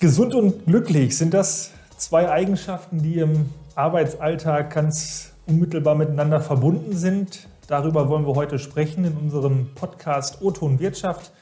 [0.00, 7.46] Gesund und glücklich sind das zwei Eigenschaften, die im Arbeitsalltag ganz unmittelbar miteinander verbunden sind.
[7.66, 11.32] Darüber wollen wir heute sprechen in unserem Podcast O-Ton Wirtschaft.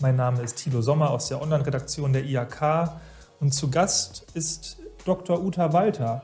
[0.00, 2.92] Mein Name ist Thilo Sommer aus der Online-Redaktion der IAK
[3.40, 5.44] und zu Gast ist Dr.
[5.44, 6.22] Uta Walter.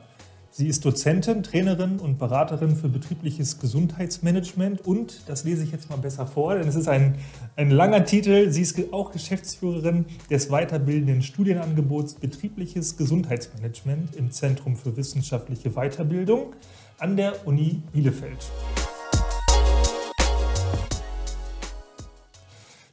[0.57, 5.97] Sie ist Dozentin, Trainerin und Beraterin für betriebliches Gesundheitsmanagement und, das lese ich jetzt mal
[5.97, 7.17] besser vor, denn es ist ein,
[7.57, 14.95] ein langer Titel, sie ist auch Geschäftsführerin des weiterbildenden Studienangebots Betriebliches Gesundheitsmanagement im Zentrum für
[14.95, 16.53] wissenschaftliche Weiterbildung
[16.99, 18.49] an der Uni Bielefeld.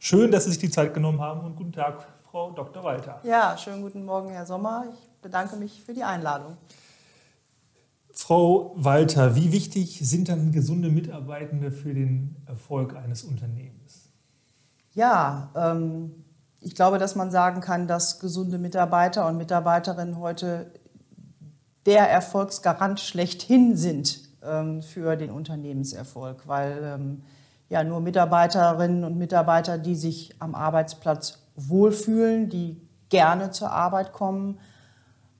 [0.01, 2.83] Schön, dass Sie sich die Zeit genommen haben und guten Tag, Frau Dr.
[2.83, 3.21] Walter.
[3.23, 4.87] Ja, schönen guten Morgen, Herr Sommer.
[4.93, 6.57] Ich bedanke mich für die Einladung.
[8.15, 14.11] Frau Walter, wie wichtig sind dann gesunde Mitarbeitende für den Erfolg eines Unternehmens?
[14.93, 16.25] Ja, ähm,
[16.61, 20.71] ich glaube, dass man sagen kann, dass gesunde Mitarbeiter und Mitarbeiterinnen heute
[21.87, 27.23] der Erfolgsgarant schlechthin sind ähm, für den Unternehmenserfolg, weil ähm,
[27.71, 34.61] ja nur Mitarbeiterinnen und Mitarbeiter, die sich am Arbeitsplatz wohlfühlen, die gerne zur Arbeit kommen,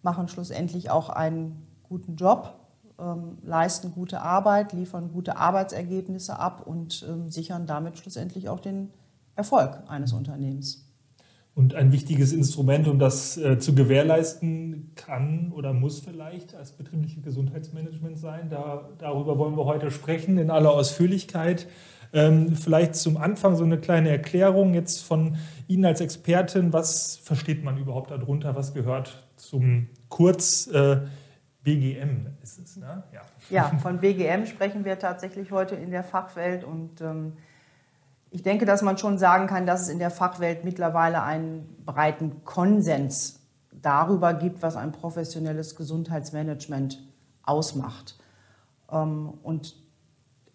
[0.01, 2.62] machen schlussendlich auch einen guten Job
[2.99, 8.91] ähm, leisten gute Arbeit, liefern gute Arbeitsergebnisse ab und ähm, sichern damit schlussendlich auch den
[9.35, 10.89] Erfolg eines Unternehmens.
[11.55, 17.21] Und ein wichtiges Instrument, um das äh, zu gewährleisten, kann oder muss vielleicht als betriebliche
[17.21, 18.49] Gesundheitsmanagement sein.
[18.49, 21.67] Da, darüber wollen wir heute sprechen in aller Ausführlichkeit.
[22.15, 25.37] Ähm, vielleicht zum Anfang so eine kleine Erklärung jetzt von
[25.69, 26.73] Ihnen als Expertin.
[26.73, 28.55] Was versteht man überhaupt darunter?
[28.57, 31.01] Was gehört zum Kurz äh,
[31.65, 33.05] BGM ist es, ne?
[33.13, 33.21] Ja.
[33.51, 37.35] ja, von BGM sprechen wir tatsächlich heute in der Fachwelt und ähm,
[38.31, 42.45] ich denke, dass man schon sagen kann, dass es in der Fachwelt mittlerweile einen breiten
[42.45, 43.41] Konsens
[43.71, 46.99] darüber gibt, was ein professionelles Gesundheitsmanagement
[47.43, 48.19] ausmacht.
[48.91, 49.77] Ähm, und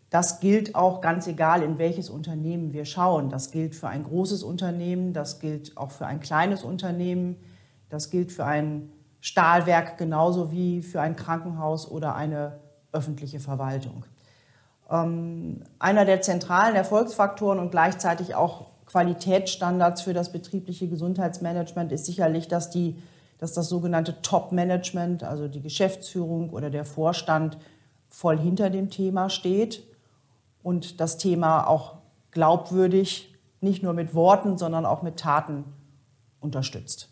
[0.09, 3.29] das gilt auch ganz egal, in welches Unternehmen wir schauen.
[3.29, 7.37] Das gilt für ein großes Unternehmen, das gilt auch für ein kleines Unternehmen,
[7.89, 8.89] das gilt für ein
[9.21, 12.59] Stahlwerk genauso wie für ein Krankenhaus oder eine
[12.91, 14.05] öffentliche Verwaltung.
[14.89, 22.47] Ähm, einer der zentralen Erfolgsfaktoren und gleichzeitig auch Qualitätsstandards für das betriebliche Gesundheitsmanagement ist sicherlich,
[22.47, 22.97] dass, die,
[23.37, 27.57] dass das sogenannte Top-Management, also die Geschäftsführung oder der Vorstand,
[28.09, 29.83] voll hinter dem Thema steht
[30.63, 31.97] und das Thema auch
[32.31, 35.65] glaubwürdig nicht nur mit Worten, sondern auch mit Taten
[36.39, 37.09] unterstützt.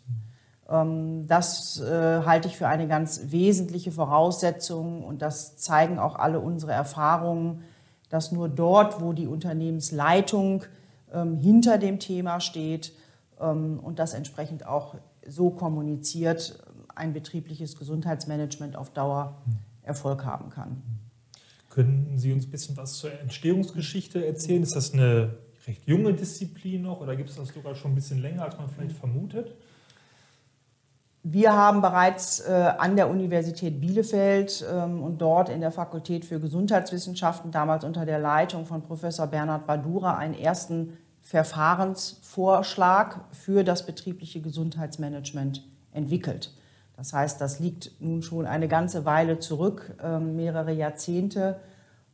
[0.68, 6.40] Ähm, das äh, halte ich für eine ganz wesentliche Voraussetzung und das zeigen auch alle
[6.40, 7.62] unsere Erfahrungen,
[8.08, 10.64] dass nur dort, wo die Unternehmensleitung
[11.12, 12.92] ähm, hinter dem Thema steht
[13.40, 16.58] ähm, und das entsprechend auch so kommuniziert,
[16.94, 19.36] ein betriebliches Gesundheitsmanagement auf Dauer
[19.82, 20.82] Erfolg haben kann.
[21.70, 24.62] Können Sie uns ein bisschen was zur Entstehungsgeschichte erzählen?
[24.62, 25.34] Ist das eine
[25.66, 28.68] recht junge Disziplin noch oder gibt es das sogar schon ein bisschen länger, als man
[28.68, 29.54] vielleicht vermutet?
[31.28, 36.38] Wir haben bereits äh, an der Universität Bielefeld ähm, und dort in der Fakultät für
[36.38, 44.40] Gesundheitswissenschaften, damals unter der Leitung von Professor Bernhard Badura, einen ersten Verfahrensvorschlag für das betriebliche
[44.40, 46.54] Gesundheitsmanagement entwickelt.
[46.96, 51.58] Das heißt, das liegt nun schon eine ganze Weile zurück, äh, mehrere Jahrzehnte.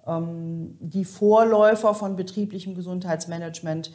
[0.07, 3.93] Ähm, die Vorläufer von betrieblichem Gesundheitsmanagement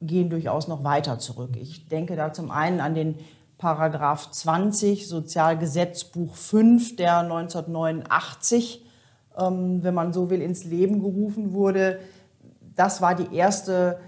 [0.00, 1.58] gehen durchaus noch weiter zurück.
[1.60, 3.16] Ich denke da zum einen an den
[3.60, 8.86] Paragraph 20 Sozialgesetzbuch 5, der 1989,
[9.38, 12.00] ähm, wenn man so will, ins Leben gerufen wurde.
[12.74, 14.00] Das war die erste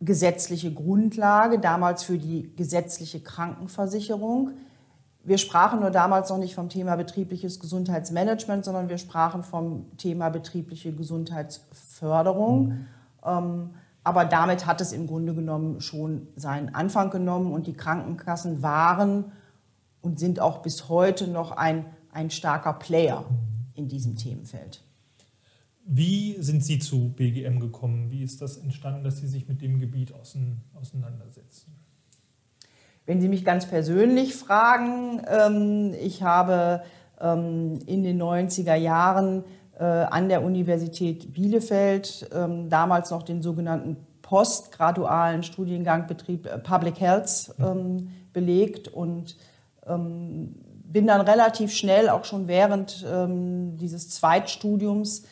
[0.00, 4.52] gesetzliche Grundlage, damals für die gesetzliche Krankenversicherung.
[5.22, 10.30] Wir sprachen nur damals noch nicht vom Thema betriebliches Gesundheitsmanagement, sondern wir sprachen vom Thema
[10.30, 12.68] betriebliche Gesundheitsförderung.
[12.68, 12.86] Mhm.
[13.22, 13.70] Ähm,
[14.04, 19.32] aber damit hat es im Grunde genommen schon seinen Anfang genommen und die Krankenkassen waren
[20.02, 23.24] und sind auch bis heute noch ein, ein starker Player
[23.74, 24.82] in diesem Themenfeld.
[25.86, 28.10] Wie sind Sie zu BGM gekommen?
[28.10, 31.74] Wie ist das entstanden, dass Sie sich mit dem Gebiet auseinandersetzen?
[33.06, 36.82] Wenn Sie mich ganz persönlich fragen, ähm, ich habe
[37.20, 39.44] ähm, in den 90er Jahren
[39.82, 47.54] an der Universität Bielefeld, ähm, damals noch den sogenannten postgradualen Studiengang Betrieb äh, Public Health
[47.58, 49.36] ähm, belegt und
[49.86, 50.54] ähm,
[50.86, 55.24] bin dann relativ schnell, auch schon während dieses Zweitstudiums,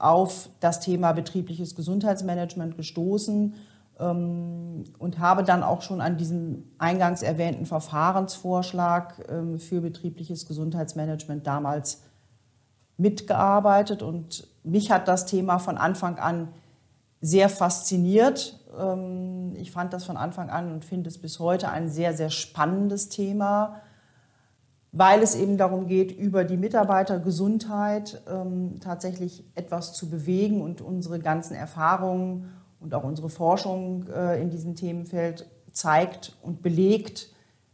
[0.00, 3.54] auf das Thema betriebliches Gesundheitsmanagement gestoßen
[3.98, 9.14] und habe dann auch schon an diesem eingangs erwähnten Verfahrensvorschlag
[9.58, 12.02] für betriebliches Gesundheitsmanagement damals
[12.96, 16.48] mitgearbeitet und mich hat das Thema von Anfang an
[17.20, 18.58] sehr fasziniert.
[18.78, 22.30] Ähm, ich fand das von Anfang an und finde es bis heute ein sehr, sehr
[22.30, 23.80] spannendes Thema,
[24.92, 28.22] weil es eben darum geht, über die Mitarbeitergesundheit
[28.80, 34.74] tatsächlich etwas zu bewegen und unsere ganzen Erfahrungen und auch unsere Forschung äh, in diesem
[34.74, 37.30] Themenfeld zeigt und belegt,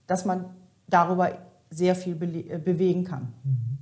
[0.07, 0.45] dass man
[0.87, 1.33] darüber
[1.71, 2.17] sehr viel
[2.49, 3.33] äh, bewegen kann.
[3.43, 3.78] Mhm.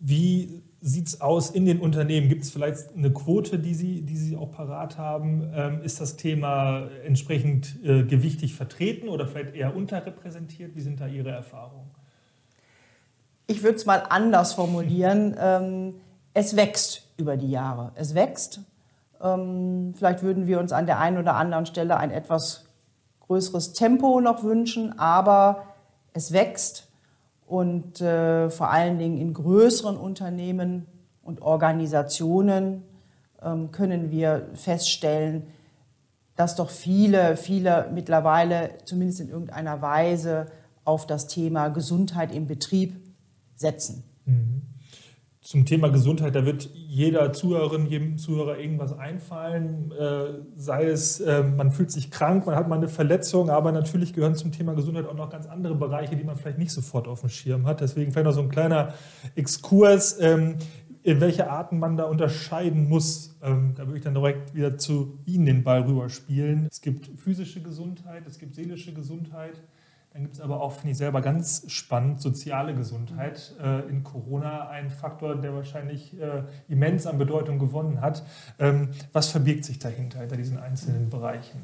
[0.00, 2.28] Wie sieht es aus in den Unternehmen?
[2.28, 5.50] Gibt es vielleicht eine Quote, die Sie, die Sie auch parat haben?
[5.54, 10.74] Ähm, ist das Thema entsprechend äh, gewichtig vertreten oder vielleicht eher unterrepräsentiert?
[10.74, 11.90] Wie sind da Ihre Erfahrungen?
[13.46, 15.36] Ich würde es mal anders formulieren.
[15.38, 15.94] ähm,
[16.32, 17.92] es wächst über die Jahre.
[17.96, 18.60] Es wächst
[19.22, 22.64] ähm, vielleicht würden wir uns an der einen oder anderen Stelle ein etwas
[23.20, 25.64] größeres Tempo noch wünschen, aber
[26.12, 26.88] es wächst
[27.50, 30.86] und äh, vor allen Dingen in größeren Unternehmen
[31.20, 32.84] und Organisationen
[33.42, 35.48] ähm, können wir feststellen,
[36.36, 40.46] dass doch viele, viele mittlerweile zumindest in irgendeiner Weise
[40.84, 42.94] auf das Thema Gesundheit im Betrieb
[43.56, 44.04] setzen.
[44.26, 44.69] Mhm
[45.50, 49.90] zum Thema Gesundheit, da wird jeder Zuhörerin, jedem Zuhörer irgendwas einfallen.
[49.90, 54.12] Äh, sei es, äh, man fühlt sich krank, man hat mal eine Verletzung, aber natürlich
[54.12, 57.22] gehören zum Thema Gesundheit auch noch ganz andere Bereiche, die man vielleicht nicht sofort auf
[57.22, 57.80] dem Schirm hat.
[57.80, 58.94] Deswegen vielleicht noch so ein kleiner
[59.34, 60.54] Exkurs, ähm,
[61.02, 63.36] in welche Arten man da unterscheiden muss.
[63.42, 66.68] Ähm, da würde ich dann direkt wieder zu Ihnen den Ball rüberspielen.
[66.70, 69.60] Es gibt physische Gesundheit, es gibt seelische Gesundheit.
[70.12, 73.54] Dann gibt es aber auch, finde ich selber ganz spannend, soziale Gesundheit.
[73.62, 78.24] Äh, in Corona ein Faktor, der wahrscheinlich äh, immens an Bedeutung gewonnen hat.
[78.58, 81.60] Ähm, was verbirgt sich dahinter, hinter diesen einzelnen Bereichen?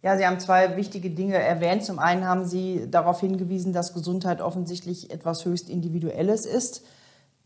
[0.00, 1.82] Ja, Sie haben zwei wichtige Dinge erwähnt.
[1.82, 6.84] Zum einen haben Sie darauf hingewiesen, dass Gesundheit offensichtlich etwas höchst Individuelles ist.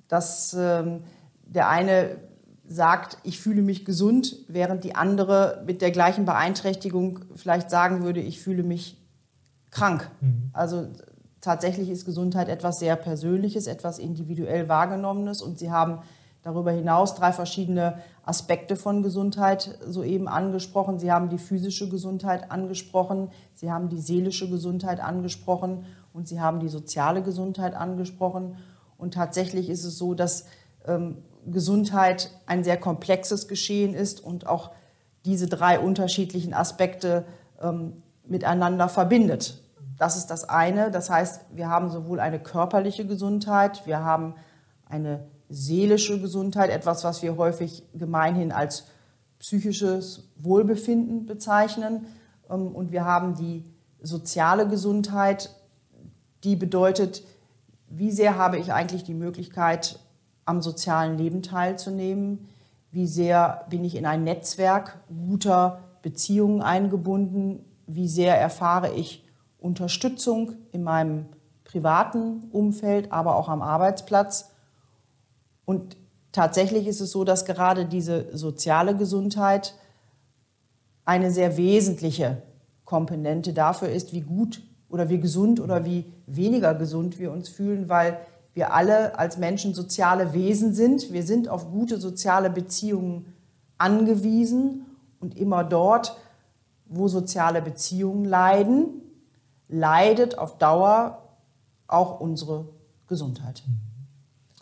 [0.09, 1.05] Dass ähm,
[1.45, 2.17] der eine
[2.67, 8.21] sagt, ich fühle mich gesund, während die andere mit der gleichen Beeinträchtigung vielleicht sagen würde,
[8.21, 8.98] ich fühle mich
[9.71, 10.11] krank.
[10.21, 10.51] Mhm.
[10.53, 10.89] Also
[11.41, 16.01] tatsächlich ist Gesundheit etwas sehr Persönliches, etwas individuell wahrgenommenes und Sie haben
[16.43, 20.99] darüber hinaus drei verschiedene Aspekte von Gesundheit soeben angesprochen.
[20.99, 26.61] Sie haben die physische Gesundheit angesprochen, Sie haben die seelische Gesundheit angesprochen und Sie haben
[26.61, 28.57] die soziale Gesundheit angesprochen.
[28.97, 30.47] Und tatsächlich ist es so, dass
[30.87, 34.71] ähm, Gesundheit ein sehr komplexes Geschehen ist und auch
[35.25, 37.25] diese drei unterschiedlichen Aspekte
[37.61, 39.63] ähm, miteinander verbindet.
[39.99, 40.91] Das ist das eine.
[40.91, 44.35] Das heißt, wir haben sowohl eine körperliche Gesundheit, wir haben
[44.89, 48.87] eine seelische Gesundheit, etwas, was wir häufig gemeinhin als
[49.39, 52.07] psychisches Wohlbefinden bezeichnen.
[52.51, 53.65] Ähm, und wir haben die
[54.01, 55.51] soziale Gesundheit,
[56.45, 57.23] die bedeutet,
[57.89, 59.99] wie sehr habe ich eigentlich die Möglichkeit,
[60.45, 62.49] am sozialen Leben teilzunehmen?
[62.91, 67.65] Wie sehr bin ich in ein Netzwerk guter Beziehungen eingebunden?
[67.89, 69.25] Wie sehr erfahre ich
[69.59, 71.27] Unterstützung in meinem
[71.65, 74.51] privaten Umfeld, aber auch am Arbeitsplatz.
[75.65, 75.97] Und
[76.31, 79.75] tatsächlich ist es so, dass gerade diese soziale Gesundheit
[81.05, 82.43] eine sehr wesentliche
[82.85, 87.89] Komponente dafür ist, wie gut oder wie gesund oder wie weniger gesund wir uns fühlen,
[87.89, 88.19] weil
[88.55, 91.13] wir alle als Menschen soziale Wesen sind.
[91.13, 93.33] Wir sind auf gute soziale Beziehungen
[93.77, 94.87] angewiesen
[95.21, 96.17] und immer dort,
[96.89, 99.03] wo soziale Beziehungen leiden,
[99.69, 101.23] leidet auf Dauer
[101.87, 102.69] auch unsere
[103.07, 103.63] Gesundheit.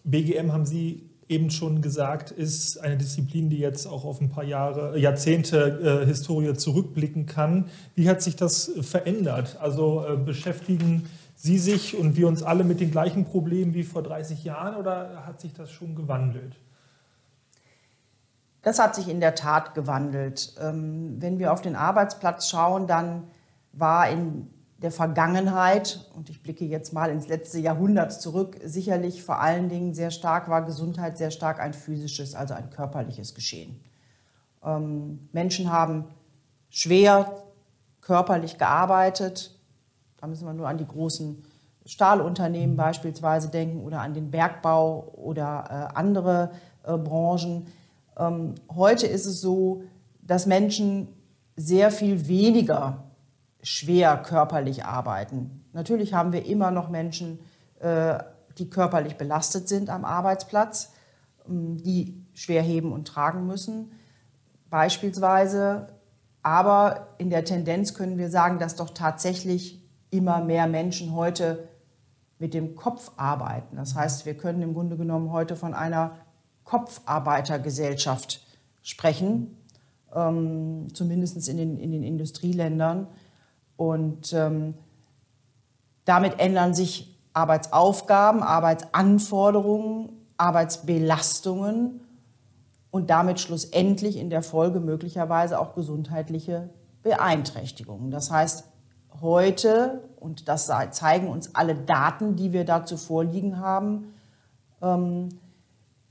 [0.05, 4.45] BGM haben Sie eben schon gesagt, ist eine Disziplin, die jetzt auch auf ein paar
[4.45, 7.67] Jahre, Jahrzehnte äh, Historie zurückblicken kann.
[7.95, 9.59] Wie hat sich das verändert?
[9.61, 14.03] Also äh, beschäftigen Sie sich und wir uns alle mit den gleichen Problemen wie vor
[14.03, 16.57] 30 Jahren oder hat sich das schon gewandelt?
[18.67, 20.57] Das hat sich in der Tat gewandelt.
[20.61, 23.29] Ähm, wenn wir auf den Arbeitsplatz schauen, dann
[23.73, 29.41] war in der Vergangenheit, und ich blicke jetzt mal ins letzte Jahrhundert zurück, sicherlich vor
[29.41, 33.81] allen Dingen sehr stark war Gesundheit sehr stark ein physisches, also ein körperliches Geschehen.
[34.65, 36.07] Ähm, Menschen haben
[36.69, 37.37] schwer
[38.01, 39.57] körperlich gearbeitet.
[40.17, 41.45] Da müssen wir nur an die großen
[41.85, 46.51] Stahlunternehmen beispielsweise denken oder an den Bergbau oder äh, andere
[46.83, 47.69] äh, Branchen.
[48.17, 49.83] Ähm, heute ist es so,
[50.23, 51.09] dass Menschen
[51.57, 53.05] sehr viel weniger
[53.63, 55.65] schwer körperlich arbeiten.
[55.73, 57.41] Natürlich haben wir immer noch Menschen,
[57.81, 58.19] äh,
[58.59, 60.93] die körperlich belastet sind am Arbeitsplatz,
[61.49, 63.93] ähm, die schwer heben und tragen müssen.
[64.71, 65.89] Beispielsweise
[66.43, 71.69] Aber in der Tendenz können wir sagen, dass doch tatsächlich immer mehr Menschen heute
[72.39, 73.75] mit dem Kopf arbeiten.
[73.75, 76.15] Das heißt, wir können im Grunde genommen heute von einer
[76.67, 78.45] Kopfarbeitergesellschaft
[78.83, 79.57] sprechen,
[80.15, 83.07] ähm, zumindest in den, in den Industrieländern.
[83.77, 84.75] Und ähm,
[86.05, 92.01] damit ändern sich Arbeitsaufgaben, Arbeitsanforderungen, Arbeitsbelastungen
[92.91, 96.71] und damit schlussendlich in der Folge möglicherweise auch gesundheitliche
[97.03, 98.11] Beeinträchtigungen.
[98.11, 98.65] Das heißt,
[99.21, 104.15] heute, und das zeigen uns alle Daten, die wir dazu vorliegen haben,
[104.83, 105.29] ähm,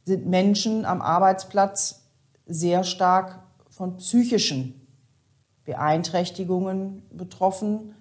[0.05, 2.05] sind Menschen am Arbeitsplatz
[2.45, 4.87] sehr stark von psychischen
[5.65, 7.95] Beeinträchtigungen betroffen,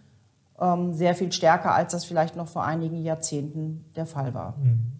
[0.61, 4.57] ähm, sehr viel stärker, als das vielleicht noch vor einigen Jahrzehnten der Fall war.
[4.59, 4.93] Mhm.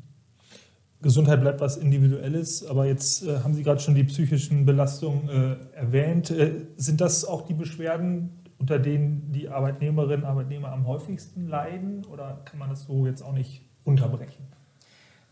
[1.03, 5.77] Gesundheit bleibt was Individuelles, aber jetzt äh, haben Sie gerade schon die psychischen Belastungen äh,
[5.77, 6.31] erwähnt.
[6.31, 12.07] Äh, sind das auch die Beschwerden, unter denen die Arbeitnehmerinnen und Arbeitnehmer am häufigsten leiden
[12.07, 14.47] oder kann man das so jetzt auch nicht unterbrechen?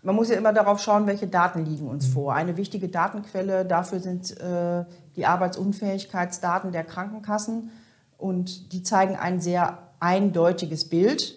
[0.05, 2.35] Man muss ja immer darauf schauen, welche Daten liegen uns vor.
[2.35, 7.71] Eine wichtige Datenquelle dafür sind äh, die Arbeitsunfähigkeitsdaten der Krankenkassen
[8.19, 11.37] und die zeigen ein sehr eindeutiges Bild.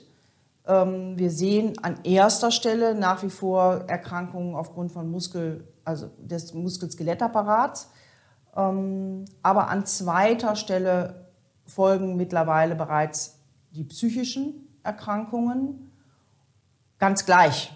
[0.67, 6.55] Ähm, wir sehen an erster Stelle nach wie vor Erkrankungen aufgrund von Muskel, also des
[6.55, 7.91] Muskel-Skelettapparats.
[8.55, 11.27] Ähm, aber an zweiter Stelle
[11.65, 13.37] folgen mittlerweile bereits
[13.71, 15.91] die psychischen Erkrankungen.
[16.97, 17.71] Ganz gleich,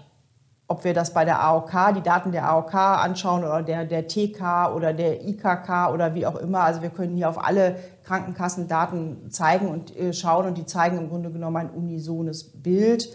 [0.71, 4.71] ob wir das bei der AOK, die Daten der AOK anschauen oder der, der TK
[4.75, 6.59] oder der IKK oder wie auch immer.
[6.59, 11.09] Also wir können hier auf alle Krankenkassendaten zeigen und äh, schauen und die zeigen im
[11.09, 13.09] Grunde genommen ein unisones Bild.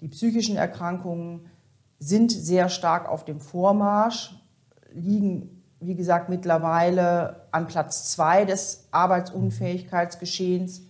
[0.00, 1.50] Die psychischen Erkrankungen
[1.98, 4.36] sind sehr stark auf dem Vormarsch,
[4.92, 10.82] liegen, wie gesagt, mittlerweile an Platz zwei des Arbeitsunfähigkeitsgeschehens,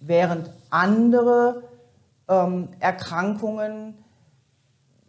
[0.00, 1.64] während andere
[2.26, 3.98] ähm, Erkrankungen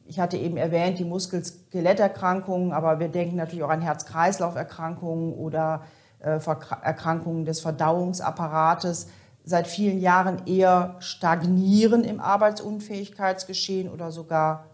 [0.05, 5.83] ich hatte eben erwähnt, die Muskel-Skeletterkrankungen, aber wir denken natürlich auch an Herz-Kreislauf-Erkrankungen oder
[6.19, 6.39] äh,
[6.81, 9.07] Erkrankungen des Verdauungsapparates.
[9.45, 14.67] Seit vielen Jahren eher stagnieren im Arbeitsunfähigkeitsgeschehen oder sogar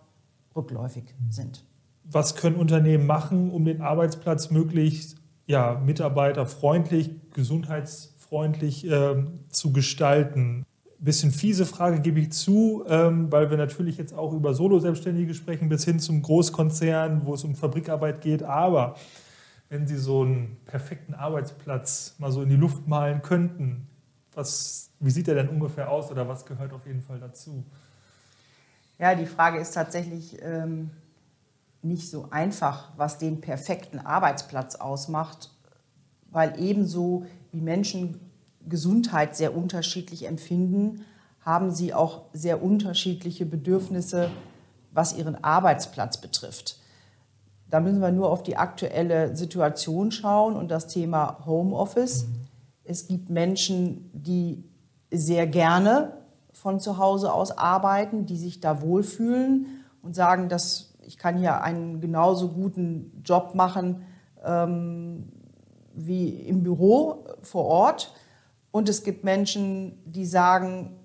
[0.55, 1.65] rückläufig sind.
[2.03, 10.65] Was können Unternehmen machen, um den Arbeitsplatz möglichst ja, mitarbeiterfreundlich, gesundheitsfreundlich äh, zu gestalten?
[10.99, 15.69] Bisschen fiese Frage gebe ich zu, ähm, weil wir natürlich jetzt auch über Solo-Selbstständige sprechen,
[15.69, 18.43] bis hin zum Großkonzern, wo es um Fabrikarbeit geht.
[18.43, 18.95] Aber
[19.69, 23.87] wenn Sie so einen perfekten Arbeitsplatz mal so in die Luft malen könnten,
[24.33, 27.63] was, wie sieht der denn ungefähr aus oder was gehört auf jeden Fall dazu?
[28.97, 30.91] Ja, die Frage ist tatsächlich ähm,
[31.81, 35.51] nicht so einfach, was den perfekten Arbeitsplatz ausmacht,
[36.31, 38.19] weil ebenso wie Menschen
[38.69, 41.05] Gesundheit sehr unterschiedlich empfinden,
[41.41, 44.29] haben sie auch sehr unterschiedliche Bedürfnisse,
[44.91, 46.79] was ihren Arbeitsplatz betrifft.
[47.69, 52.25] Da müssen wir nur auf die aktuelle Situation schauen und das Thema Homeoffice.
[52.83, 54.63] Es gibt Menschen, die
[55.11, 56.13] sehr gerne
[56.51, 59.67] von zu Hause aus arbeiten, die sich da wohlfühlen
[60.01, 64.03] und sagen, dass ich kann hier einen genauso guten Job machen
[64.43, 65.29] ähm,
[65.93, 68.13] wie im Büro vor Ort.
[68.71, 70.95] Und es gibt Menschen, die sagen,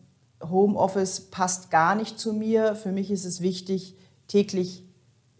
[0.43, 2.75] Homeoffice passt gar nicht zu mir.
[2.75, 3.97] Für mich ist es wichtig,
[4.29, 4.85] täglich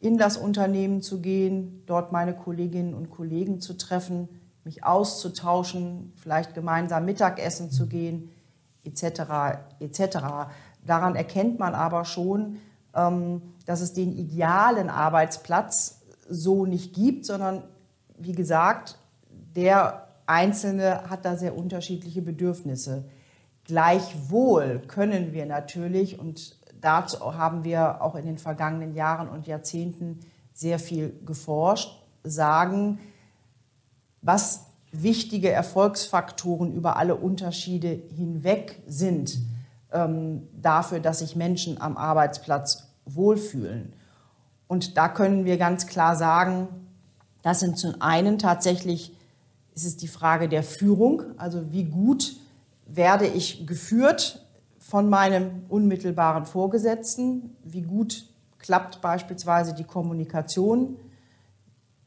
[0.01, 4.29] in das Unternehmen zu gehen, dort meine Kolleginnen und Kollegen zu treffen,
[4.65, 8.31] mich auszutauschen, vielleicht gemeinsam Mittagessen zu gehen,
[8.85, 9.61] etc.
[9.81, 10.19] etc.
[10.85, 12.59] Daran erkennt man aber schon,
[12.95, 17.65] ähm, dass es den idealen Arbeitsplatz so nicht gibt, sondern
[18.19, 18.99] wie gesagt,
[19.57, 23.05] der Einzelne hat da sehr unterschiedliche Bedürfnisse.
[23.65, 30.21] Gleichwohl können wir natürlich, und dazu haben wir auch in den vergangenen Jahren und Jahrzehnten
[30.53, 32.99] sehr viel geforscht, sagen,
[34.23, 39.39] was wichtige Erfolgsfaktoren über alle Unterschiede hinweg sind
[39.93, 43.93] ähm, dafür, dass sich Menschen am Arbeitsplatz wohlfühlen.
[44.67, 46.69] Und da können wir ganz klar sagen,
[47.43, 49.17] das sind zum einen tatsächlich
[49.75, 52.37] ist es die Frage der Führung, also wie gut
[52.87, 54.45] werde ich geführt
[54.79, 58.27] von meinem unmittelbaren Vorgesetzten, wie gut
[58.59, 60.97] klappt beispielsweise die Kommunikation,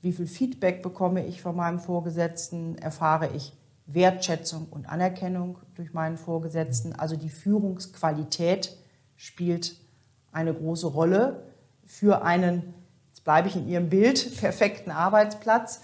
[0.02, 3.54] wie viel Feedback bekomme ich von meinem Vorgesetzten, erfahre ich
[3.88, 6.94] Wertschätzung und Anerkennung durch meinen Vorgesetzten.
[6.94, 8.78] Also die Führungsqualität
[9.16, 9.76] spielt
[10.32, 11.44] eine große Rolle
[11.86, 12.74] für einen,
[13.08, 15.82] jetzt bleibe ich in Ihrem Bild, perfekten Arbeitsplatz.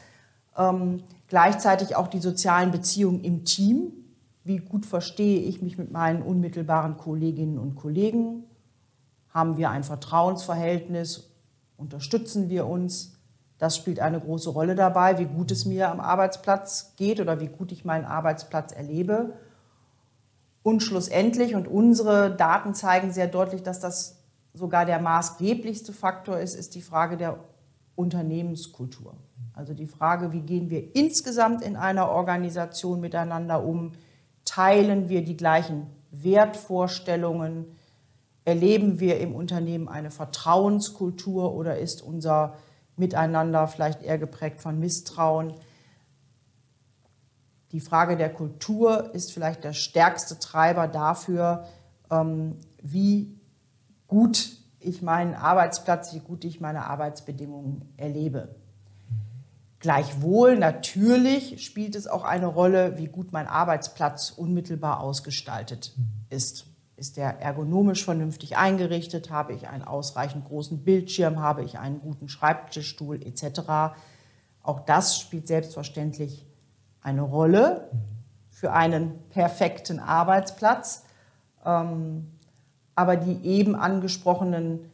[0.58, 3.92] Ähm, Gleichzeitig auch die sozialen Beziehungen im Team.
[4.44, 8.44] Wie gut verstehe ich mich mit meinen unmittelbaren Kolleginnen und Kollegen?
[9.30, 11.32] Haben wir ein Vertrauensverhältnis?
[11.76, 13.18] Unterstützen wir uns?
[13.58, 17.48] Das spielt eine große Rolle dabei, wie gut es mir am Arbeitsplatz geht oder wie
[17.48, 19.34] gut ich meinen Arbeitsplatz erlebe.
[20.62, 24.20] Und schlussendlich, und unsere Daten zeigen sehr deutlich, dass das
[24.54, 27.40] sogar der maßgeblichste Faktor ist, ist die Frage der
[27.96, 29.16] Unternehmenskultur.
[29.54, 33.92] Also die Frage, wie gehen wir insgesamt in einer Organisation miteinander um?
[34.46, 37.76] Teilen wir die gleichen Wertvorstellungen?
[38.46, 42.56] Erleben wir im Unternehmen eine Vertrauenskultur oder ist unser
[42.98, 45.54] Miteinander vielleicht eher geprägt von Misstrauen?
[47.72, 51.66] Die Frage der Kultur ist vielleicht der stärkste Treiber dafür,
[52.12, 53.40] ähm, wie
[54.08, 58.56] gut ich meinen Arbeitsplatz, wie gut ich meine Arbeitsbedingungen erlebe.
[59.84, 65.94] Gleichwohl, natürlich spielt es auch eine Rolle, wie gut mein Arbeitsplatz unmittelbar ausgestaltet
[66.30, 66.68] ist.
[66.96, 69.30] Ist der ergonomisch vernünftig eingerichtet?
[69.30, 71.42] Habe ich einen ausreichend großen Bildschirm?
[71.42, 73.98] Habe ich einen guten Schreibtischstuhl etc.?
[74.62, 76.48] Auch das spielt selbstverständlich
[77.02, 77.90] eine Rolle
[78.52, 81.04] für einen perfekten Arbeitsplatz.
[81.66, 82.32] Ähm,
[82.96, 84.90] aber die eben angesprochenen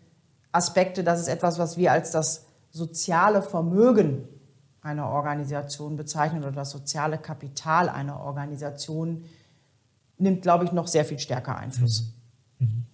[0.51, 4.27] Aspekte, das ist etwas, was wir als das soziale Vermögen
[4.81, 9.25] einer Organisation bezeichnen oder das soziale Kapital einer Organisation,
[10.17, 12.13] nimmt, glaube ich, noch sehr viel stärker Einfluss.
[12.59, 12.67] Mhm.
[12.67, 12.85] Mhm.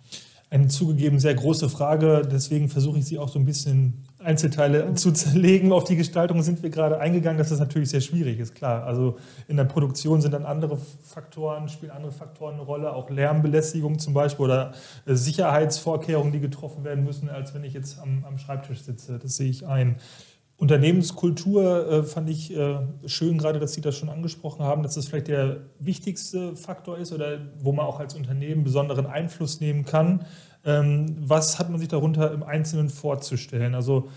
[0.49, 4.95] Eine zugegeben sehr große Frage, deswegen versuche ich sie auch so ein bisschen Einzelteile mhm.
[4.95, 5.71] zu zerlegen.
[5.71, 7.37] Auf die Gestaltung sind wir gerade eingegangen.
[7.37, 8.83] Das ist natürlich sehr schwierig, ist klar.
[8.83, 13.99] Also in der Produktion sind dann andere Faktoren, spielen andere Faktoren eine Rolle, auch Lärmbelästigung
[13.99, 14.73] zum Beispiel oder
[15.05, 19.19] äh, Sicherheitsvorkehrungen, die getroffen werden müssen, als wenn ich jetzt am, am Schreibtisch sitze.
[19.19, 19.97] Das sehe ich ein.
[20.57, 25.07] Unternehmenskultur äh, fand ich äh, schön, gerade dass Sie das schon angesprochen haben, dass das
[25.07, 30.25] vielleicht der wichtigste Faktor ist oder wo man auch als Unternehmen besonderen Einfluss nehmen kann.
[30.63, 33.75] Ähm, was hat man sich darunter im Einzelnen vorzustellen?
[33.75, 34.09] Also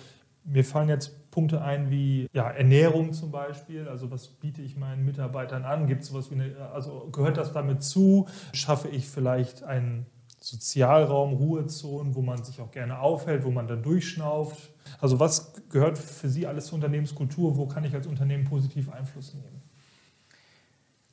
[0.44, 3.88] mir fallen jetzt Punkte ein wie ja, Ernährung zum Beispiel.
[3.88, 5.86] Also was biete ich meinen Mitarbeitern an?
[5.86, 8.26] Gibt es sowas wie eine, also gehört das damit zu?
[8.52, 10.06] Schaffe ich vielleicht einen
[10.48, 14.70] Sozialraum, Ruhezonen, wo man sich auch gerne aufhält, wo man dann durchschnauft?
[14.98, 17.56] Also was gehört für Sie alles zur Unternehmenskultur?
[17.58, 19.62] Wo kann ich als Unternehmen positiv Einfluss nehmen?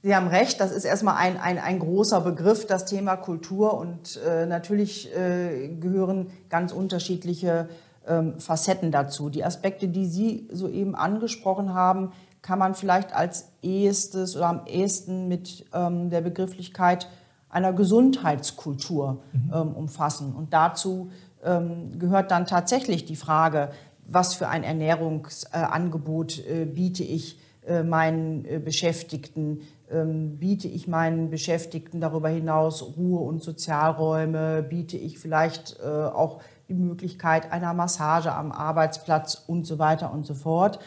[0.04, 3.78] Sie haben recht, das ist erstmal ein, ein, ein großer Begriff, das Thema Kultur.
[3.78, 7.68] Und äh, natürlich äh, gehören ganz unterschiedliche
[8.08, 9.30] ähm, Facetten dazu.
[9.30, 15.28] Die Aspekte, die Sie soeben angesprochen haben, kann man vielleicht als ehestes oder am ehesten
[15.28, 17.10] mit ähm, der Begrifflichkeit
[17.56, 19.52] einer Gesundheitskultur mhm.
[19.54, 20.36] ähm, umfassen.
[20.36, 21.10] Und dazu
[21.44, 23.70] ähm, gehört dann tatsächlich die Frage,
[24.06, 31.30] was für ein Ernährungsangebot äh, biete ich äh, meinen äh, Beschäftigten, ähm, biete ich meinen
[31.30, 38.34] Beschäftigten darüber hinaus Ruhe- und Sozialräume, biete ich vielleicht äh, auch die Möglichkeit einer Massage
[38.34, 40.80] am Arbeitsplatz und so weiter und so fort.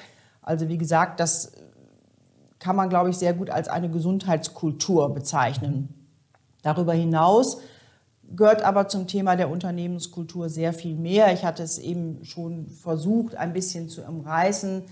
[0.42, 1.52] Also wie gesagt, das
[2.58, 5.97] kann man, glaube ich, sehr gut als eine Gesundheitskultur bezeichnen.
[6.62, 7.60] Darüber hinaus
[8.34, 11.32] gehört aber zum Thema der Unternehmenskultur sehr viel mehr.
[11.32, 14.84] Ich hatte es eben schon versucht, ein bisschen zu umreißen.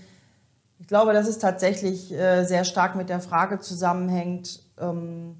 [0.79, 5.35] Ich glaube, dass es tatsächlich äh, sehr stark mit der Frage zusammenhängt, ähm,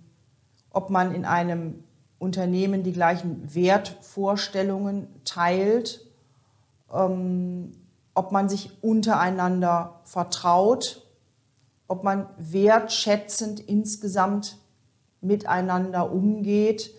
[0.72, 1.84] ob man in einem
[2.20, 6.06] Unternehmen die gleichen Wertvorstellungen teilt,
[6.94, 7.74] ähm,
[8.14, 11.04] ob man sich untereinander vertraut,
[11.88, 14.58] ob man wertschätzend insgesamt
[15.22, 16.92] miteinander umgeht.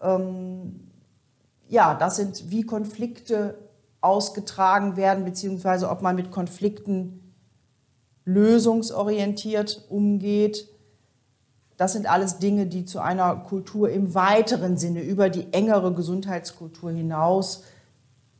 [0.00, 0.88] Ähm,
[1.68, 3.58] ja, das sind, wie Konflikte
[4.00, 7.34] ausgetragen werden, beziehungsweise ob man mit Konflikten
[8.24, 10.68] lösungsorientiert umgeht.
[11.76, 16.90] Das sind alles Dinge, die zu einer Kultur im weiteren Sinne über die engere Gesundheitskultur
[16.90, 17.64] hinaus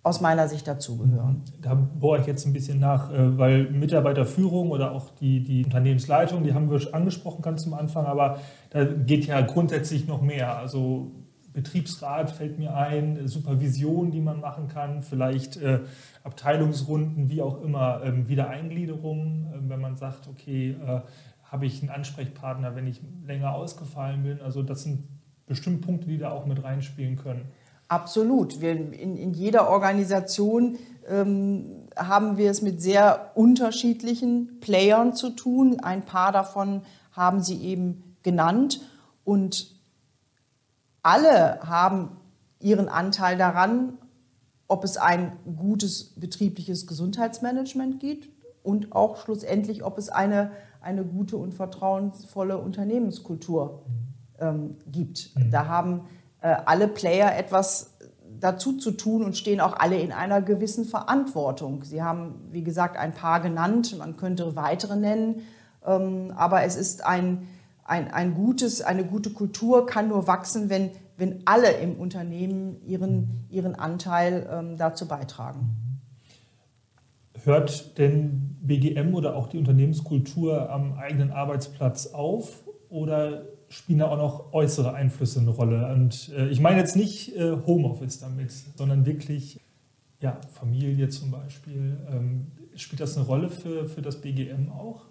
[0.04, 1.42] aus meiner Sicht dazugehören.
[1.60, 6.42] Da bohre ich jetzt ein bisschen nach, äh, weil Mitarbeiterführung oder auch die, die Unternehmensleitung,
[6.42, 8.38] die haben wir angesprochen ganz zum Anfang, aber
[8.70, 10.56] da geht ja grundsätzlich noch mehr.
[10.56, 11.12] Also
[11.52, 15.80] Betriebsrat fällt mir ein, Supervision, die man machen kann, vielleicht äh,
[16.24, 21.00] Abteilungsrunden, wie auch immer, ähm, Wiedereingliederung, äh, wenn man sagt, okay, äh,
[21.44, 24.40] habe ich einen Ansprechpartner, wenn ich länger ausgefallen bin.
[24.40, 25.06] Also das sind
[25.46, 27.42] bestimmt Punkte, die da auch mit reinspielen können.
[27.92, 28.62] Absolut.
[28.62, 35.78] Wir, in, in jeder Organisation ähm, haben wir es mit sehr unterschiedlichen Playern zu tun.
[35.80, 38.80] Ein paar davon haben Sie eben genannt.
[39.24, 39.78] Und
[41.02, 42.16] alle haben
[42.60, 43.98] ihren Anteil daran,
[44.68, 48.30] ob es ein gutes betriebliches Gesundheitsmanagement gibt
[48.62, 53.82] und auch schlussendlich, ob es eine, eine gute und vertrauensvolle Unternehmenskultur
[54.38, 55.36] ähm, gibt.
[55.36, 55.50] Mhm.
[55.50, 56.00] Da haben
[56.48, 57.92] alle Player etwas
[58.42, 61.84] dazu zu tun und stehen auch alle in einer gewissen Verantwortung.
[61.84, 65.42] Sie haben, wie gesagt, ein paar genannt, man könnte weitere nennen,
[65.86, 67.46] ähm, aber es ist ein,
[67.84, 73.46] ein, ein gutes, eine gute Kultur kann nur wachsen, wenn, wenn alle im Unternehmen ihren,
[73.48, 76.00] ihren Anteil ähm, dazu beitragen.
[77.44, 84.18] Hört denn BGM oder auch die Unternehmenskultur am eigenen Arbeitsplatz auf oder spielen da auch
[84.18, 85.92] noch äußere Einflüsse eine Rolle.
[85.92, 89.60] Und äh, ich meine jetzt nicht äh, Homeoffice damit, sondern wirklich
[90.20, 91.96] ja, Familie zum Beispiel.
[92.10, 95.02] Ähm, spielt das eine Rolle für, für das BGM auch?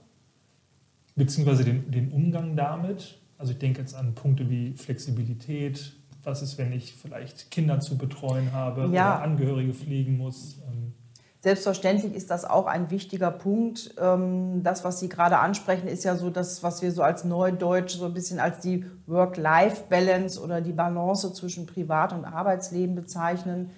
[1.15, 3.19] Beziehungsweise den, den Umgang damit?
[3.37, 5.93] Also ich denke jetzt an Punkte wie Flexibilität.
[6.23, 8.87] Was ist, wenn ich vielleicht Kinder zu betreuen habe ja.
[8.87, 10.59] oder Angehörige pflegen muss?
[10.67, 10.93] Ähm,
[11.41, 13.95] Selbstverständlich ist das auch ein wichtiger Punkt.
[13.99, 17.97] Ähm, das, was Sie gerade ansprechen, ist ja so das, was wir so als Neudeutsch
[17.97, 23.71] so ein bisschen als die Work-Life-Balance oder die Balance zwischen Privat- und Arbeitsleben bezeichnen.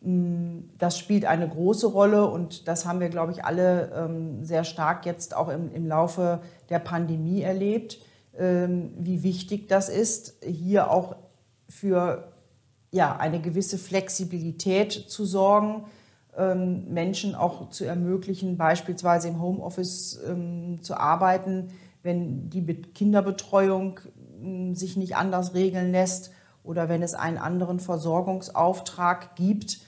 [0.00, 4.64] Mm, das spielt eine große Rolle und das haben wir, glaube ich, alle ähm, sehr
[4.64, 7.98] stark jetzt auch im, Laufe der Pandemie erlebt,
[8.36, 11.14] ähm, wie wichtig das ist, hier auch
[11.68, 12.32] für
[12.90, 15.84] ja, eine gewisse Flexibilität zu sorgen
[16.36, 21.68] Menschen auch zu ermöglichen, beispielsweise im Homeoffice ähm, zu arbeiten,
[22.02, 24.00] wenn die Kinderbetreuung
[24.40, 26.30] ähm, sich nicht anders regeln lässt
[26.62, 29.78] oder wenn es einen anderen Versorgungsauftrag gibt.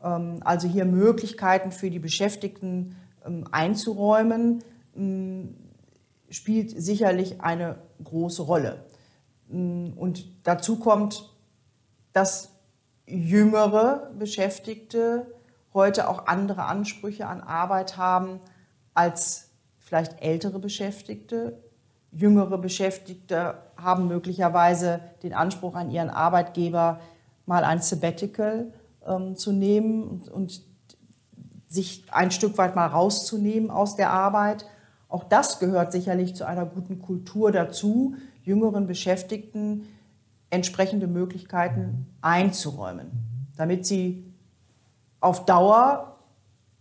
[0.00, 2.96] also hier Möglichkeiten für die Beschäftigten
[3.50, 4.62] einzuräumen,
[6.30, 8.84] spielt sicherlich eine große Rolle.
[9.48, 11.28] Und dazu kommt,
[12.12, 12.52] dass
[13.06, 15.26] jüngere Beschäftigte
[15.74, 18.40] heute auch andere Ansprüche an Arbeit haben
[18.94, 21.62] als vielleicht ältere Beschäftigte.
[22.10, 27.00] Jüngere Beschäftigte haben möglicherweise den Anspruch an ihren Arbeitgeber,
[27.46, 28.72] mal ein Sabbatical
[29.06, 30.62] ähm, zu nehmen und, und
[31.66, 34.66] sich ein Stück weit mal rauszunehmen aus der Arbeit.
[35.08, 39.88] Auch das gehört sicherlich zu einer guten Kultur dazu, jüngeren Beschäftigten
[40.50, 43.10] entsprechende Möglichkeiten einzuräumen,
[43.56, 44.31] damit sie
[45.22, 46.18] auf Dauer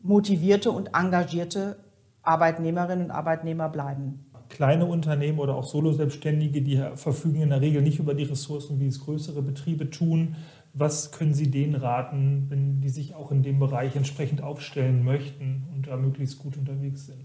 [0.01, 1.77] motivierte und engagierte
[2.23, 4.25] Arbeitnehmerinnen und Arbeitnehmer bleiben.
[4.49, 8.87] Kleine Unternehmen oder auch Solo-Selbstständige, die verfügen in der Regel nicht über die Ressourcen, wie
[8.87, 10.35] es größere Betriebe tun.
[10.73, 15.67] Was können Sie denen raten, wenn die sich auch in dem Bereich entsprechend aufstellen möchten
[15.73, 17.21] und da möglichst gut unterwegs sind?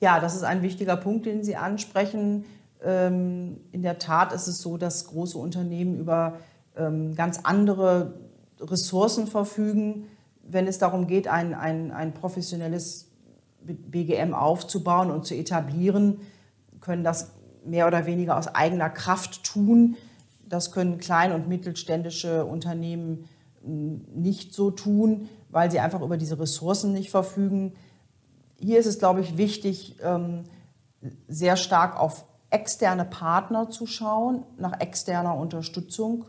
[0.00, 2.44] Ja, das ist ein wichtiger Punkt, den Sie ansprechen.
[2.82, 6.38] Ähm, in der Tat ist es so, dass große Unternehmen über
[6.76, 8.14] ähm, ganz andere
[8.60, 10.06] Ressourcen verfügen,
[10.42, 13.08] wenn es darum geht, ein, ein, ein professionelles
[13.62, 16.20] BGM aufzubauen und zu etablieren,
[16.80, 17.32] können das
[17.64, 19.96] mehr oder weniger aus eigener Kraft tun.
[20.48, 23.26] Das können klein- und mittelständische Unternehmen
[23.62, 27.74] hm, nicht so tun, weil sie einfach über diese Ressourcen nicht verfügen.
[28.58, 30.44] Hier ist es, glaube ich, wichtig, ähm,
[31.28, 36.26] sehr stark auf externe Partner zu schauen, nach externer Unterstützung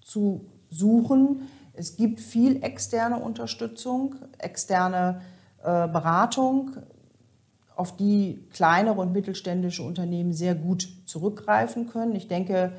[0.00, 1.48] zu suchen.
[1.74, 5.20] Es gibt viel externe Unterstützung, externe
[5.60, 6.76] äh, Beratung,
[7.74, 12.14] auf die kleinere und mittelständische Unternehmen sehr gut zurückgreifen können.
[12.14, 12.72] Ich denke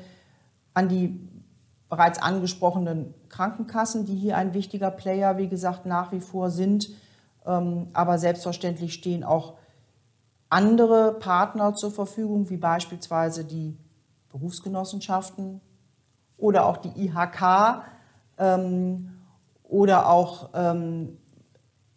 [0.72, 1.28] an die
[1.88, 6.90] bereits angesprochenen Krankenkassen, die hier ein wichtiger Player, wie gesagt, nach wie vor sind.
[7.46, 9.54] Ähm, aber selbstverständlich stehen auch
[10.48, 13.76] andere Partner zur Verfügung, wie beispielsweise die
[14.30, 15.60] Berufsgenossenschaften,
[16.44, 17.82] oder auch die IHK
[18.36, 19.14] ähm,
[19.62, 21.16] oder auch ähm,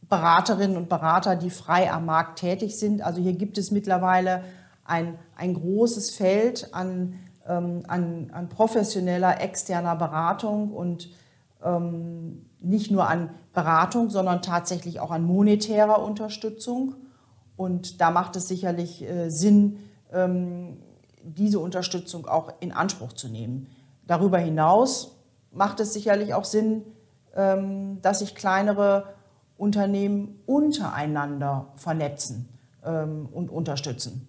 [0.08, 3.02] Beraterinnen und Berater, die frei am Markt tätig sind.
[3.02, 4.46] Also hier gibt es mittlerweile
[4.86, 11.10] ein, ein großes Feld an, ähm, an, an professioneller externer Beratung und
[11.62, 16.96] ähm, nicht nur an Beratung, sondern tatsächlich auch an monetärer Unterstützung.
[17.58, 19.80] Und da macht es sicherlich äh, Sinn,
[20.14, 20.78] ähm,
[21.22, 23.68] diese Unterstützung auch in Anspruch zu nehmen.
[24.08, 25.18] Darüber hinaus
[25.52, 26.84] macht es sicherlich auch Sinn,
[27.36, 29.14] ähm, dass sich kleinere
[29.58, 32.50] Unternehmen untereinander vernetzen
[32.84, 34.28] ähm, und unterstützen.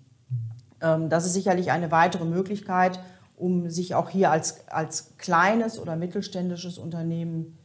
[0.81, 3.01] Ähm, das ist sicherlich eine weitere Möglichkeit,
[3.37, 7.57] um sich auch hier als, als kleines oder mittelständisches Unternehmen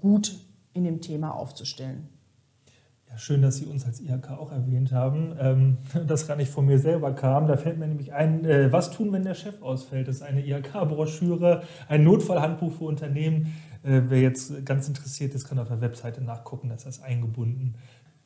[0.00, 0.38] gut
[0.74, 2.08] in dem Thema aufzustellen.
[3.10, 5.34] Ja, schön, dass Sie uns als IHK auch erwähnt haben.
[5.40, 7.46] Ähm, das gar nicht von mir selber kam.
[7.46, 10.08] Da fällt mir nämlich ein, äh, was tun, wenn der Chef ausfällt?
[10.08, 13.54] Das ist eine IHK-Broschüre, ein Notfallhandbuch für Unternehmen.
[13.82, 17.76] Äh, wer jetzt ganz interessiert ist, kann auf der Webseite nachgucken, da ist das eingebunden.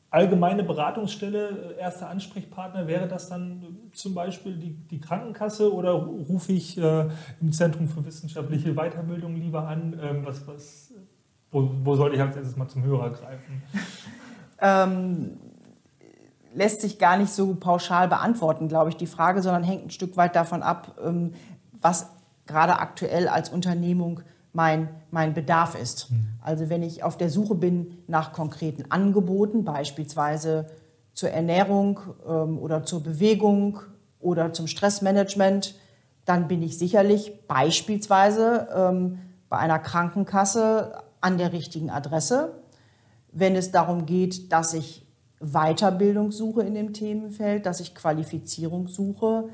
[0.09, 6.51] allgemeine Beratungsstelle, äh, erster Ansprechpartner, wäre das dann zum Beispiel die, die Krankenkasse oder rufe
[6.51, 7.07] ich äh,
[7.39, 9.97] im Zentrum für wissenschaftliche Weiterbildung lieber an?
[10.01, 10.93] Ähm, was, was,
[11.51, 13.63] wo, wo sollte ich als erstes mal zum Hörer greifen?
[14.63, 15.37] ähm,
[16.55, 20.17] lässt sich gar nicht so pauschal beantworten, glaube ich, die Frage, sondern hängt ein Stück
[20.17, 21.33] weit davon ab, ähm,
[21.81, 22.07] was
[22.45, 24.21] gerade aktuell als Unternehmung
[24.53, 26.11] mein, mein Bedarf ist.
[26.11, 26.27] Mhm.
[26.41, 30.67] Also wenn ich auf der Suche bin nach konkreten Angeboten, beispielsweise
[31.13, 33.79] zur Ernährung ähm, oder zur Bewegung
[34.19, 35.75] oder zum Stressmanagement,
[36.25, 42.62] dann bin ich sicherlich beispielsweise ähm, bei einer Krankenkasse an der richtigen Adresse.
[43.33, 45.05] Wenn es darum geht, dass ich
[45.39, 49.49] Weiterbildung suche in dem Themenfeld, dass ich Qualifizierung suche,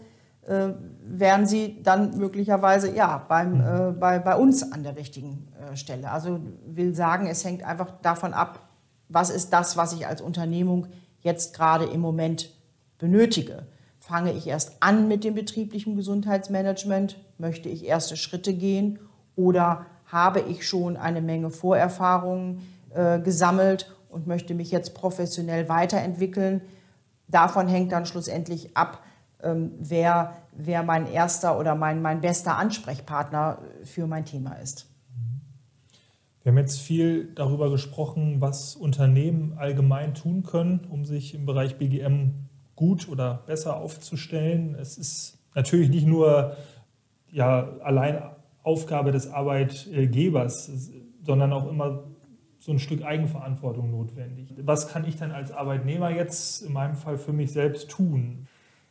[0.45, 0.69] äh,
[1.03, 3.61] wären sie dann möglicherweise ja, beim, mhm.
[3.61, 6.11] äh, bei, bei uns an der richtigen äh, Stelle.
[6.11, 8.69] Also will sagen, es hängt einfach davon ab,
[9.09, 10.87] was ist das, was ich als Unternehmung
[11.21, 12.51] jetzt gerade im Moment
[12.99, 13.65] benötige.
[13.99, 17.17] Fange ich erst an mit dem betrieblichen Gesundheitsmanagement?
[17.37, 18.99] Möchte ich erste Schritte gehen?
[19.35, 22.61] Oder habe ich schon eine Menge Vorerfahrungen
[22.93, 26.61] äh, gesammelt und möchte mich jetzt professionell weiterentwickeln?
[27.27, 29.03] Davon hängt dann schlussendlich ab,
[29.41, 34.87] ähm, wer, wer mein erster oder mein, mein bester Ansprechpartner für mein Thema ist.
[36.41, 41.77] Wir haben jetzt viel darüber gesprochen, was Unternehmen allgemein tun können, um sich im Bereich
[41.77, 42.31] BGM
[42.75, 44.75] gut oder besser aufzustellen.
[44.75, 46.55] Es ist natürlich nicht nur
[47.29, 48.21] ja, allein
[48.63, 50.71] Aufgabe des Arbeitgebers,
[51.23, 52.03] sondern auch immer
[52.59, 54.53] so ein Stück Eigenverantwortung notwendig.
[54.61, 58.47] Was kann ich dann als Arbeitnehmer jetzt in meinem Fall für mich selbst tun?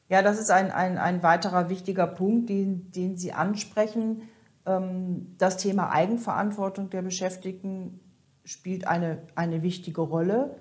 [0.09, 4.23] Ja, das ist ein, ein, ein weiterer wichtiger Punkt, den, den Sie ansprechen.
[4.65, 8.01] Ähm, das Thema Eigenverantwortung der Beschäftigten
[8.45, 10.57] spielt eine, eine wichtige Rolle.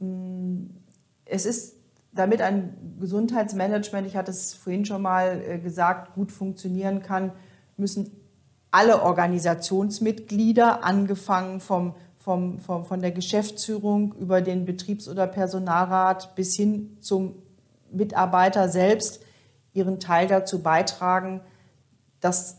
[0.00, 0.66] Mm,
[1.24, 1.76] es ist
[2.10, 7.30] damit ein Gesundheitsmanagement, ich hatte es vorhin schon mal äh, gesagt, gut funktionieren kann,
[7.76, 8.10] müssen
[8.72, 16.54] alle Organisationsmitglieder, angefangen vom, vom, vom, von der Geschäftsführung über den Betriebs- oder Personalrat bis
[16.54, 17.36] hin zum
[17.90, 19.22] Mitarbeiter selbst
[19.72, 21.40] ihren Teil dazu beitragen,
[22.20, 22.58] dass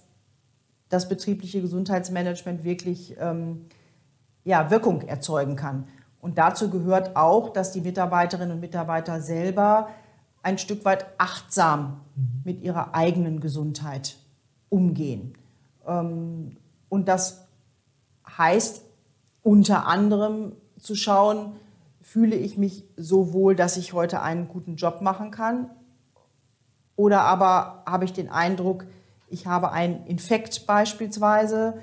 [0.87, 3.65] das betriebliche Gesundheitsmanagement wirklich ähm,
[4.43, 5.87] ja, Wirkung erzeugen kann.
[6.21, 9.89] Und dazu gehört auch, dass die Mitarbeiterinnen und Mitarbeiter selber
[10.41, 12.41] ein Stück weit achtsam mhm.
[12.43, 14.17] mit ihrer eigenen Gesundheit
[14.69, 15.33] umgehen.
[15.85, 16.57] Ähm,
[16.89, 17.45] und das
[18.37, 18.83] heißt
[19.43, 21.53] unter anderem zu schauen,
[22.01, 25.69] fühle ich mich so wohl, dass ich heute einen guten Job machen kann?
[26.95, 28.85] Oder aber habe ich den Eindruck,
[29.27, 31.75] ich habe einen Infekt beispielsweise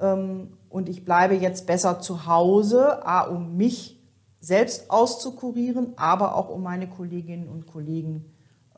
[0.00, 4.00] ähm, und ich bleibe jetzt besser zu Hause, a, um mich
[4.40, 8.24] selbst auszukurieren, aber auch um meine Kolleginnen und Kollegen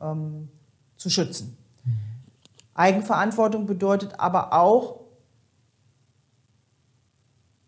[0.01, 0.49] ähm,
[0.95, 1.57] zu schützen.
[1.83, 1.91] Mhm.
[2.73, 5.06] Eigenverantwortung bedeutet aber auch,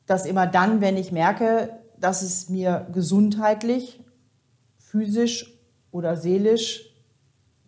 [0.10, 4.04] dass immer dann, wenn ich merke, dass es mir gesundheitlich,
[4.80, 5.56] physisch
[5.92, 6.96] oder seelisch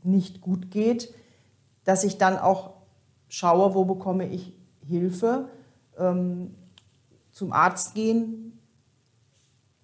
[0.01, 1.13] nicht gut geht,
[1.84, 2.73] dass ich dann auch
[3.30, 5.49] schaue, wo bekomme ich Hilfe,
[5.99, 6.56] ähm,
[7.32, 8.60] zum Arzt gehen,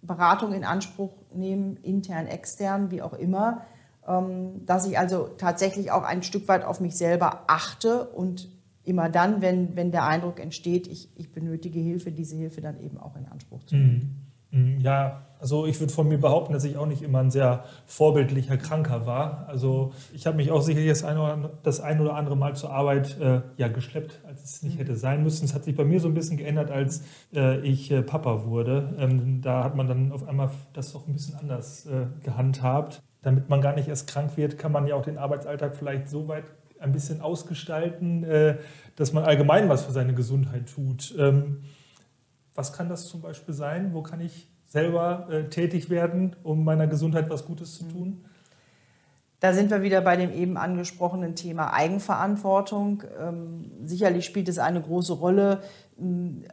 [0.01, 3.67] Beratung in Anspruch nehmen, intern, extern, wie auch immer,
[4.07, 8.49] ähm, dass ich also tatsächlich auch ein Stück weit auf mich selber achte und
[8.88, 12.97] immer dann, wenn, wenn der Eindruck entsteht, ich, ich benötige Hilfe, diese Hilfe dann eben
[12.97, 13.93] auch in Anspruch zu nehmen.
[13.93, 14.28] Mhm.
[14.52, 17.65] Mhm, ja, also ich würde von mir behaupten, dass ich auch nicht immer ein sehr
[17.86, 19.45] vorbildlicher Kranker war.
[19.47, 22.71] Also ich habe mich auch sicherlich das ein, oder, das ein oder andere Mal zur
[22.71, 24.80] Arbeit äh, ja, geschleppt, als es nicht mhm.
[24.80, 25.45] hätte sein müssen.
[25.45, 27.04] Es hat sich bei mir so ein bisschen geändert, als
[27.36, 28.95] äh, ich äh, Papa wurde.
[28.97, 33.04] Ähm, da hat man dann auf einmal das doch ein bisschen anders äh, gehandhabt.
[33.21, 36.30] Damit man gar nicht erst krank wird, kann man ja auch den Arbeitsalltag vielleicht so
[36.30, 36.45] weit
[36.79, 38.57] ein bisschen ausgestalten, äh,
[38.95, 41.13] dass man allgemein was für seine Gesundheit tut.
[41.17, 41.63] Ähm,
[42.55, 43.93] was kann das zum Beispiel sein?
[43.93, 48.25] Wo kann ich selber äh, tätig werden, um meiner Gesundheit was Gutes zu tun?
[49.39, 53.03] Da sind wir wieder bei dem eben angesprochenen Thema Eigenverantwortung.
[53.19, 55.61] Ähm, sicherlich spielt es eine große Rolle,
[55.99, 56.45] ähm,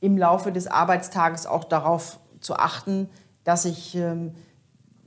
[0.00, 3.08] im Laufe des Arbeitstages auch darauf zu achten,
[3.44, 4.34] dass ich, ähm,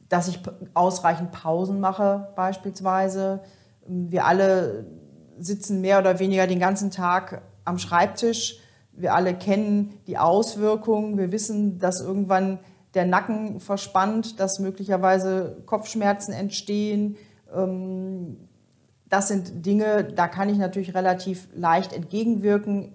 [0.07, 0.39] dass ich
[0.73, 3.41] ausreichend Pausen mache beispielsweise.
[3.87, 4.85] Wir alle
[5.39, 8.59] sitzen mehr oder weniger den ganzen Tag am Schreibtisch
[8.97, 11.17] wir alle kennen die Auswirkungen.
[11.17, 12.59] Wir wissen, dass irgendwann
[12.93, 17.17] der Nacken verspannt, dass möglicherweise Kopfschmerzen entstehen.
[17.53, 18.37] Ähm,
[19.09, 22.93] das sind Dinge, da kann ich natürlich relativ leicht entgegenwirken,